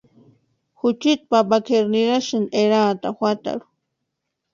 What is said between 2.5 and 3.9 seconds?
eraatani juatarhu.